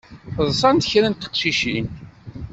[0.45, 1.87] Ḍsant kra n teqcicin.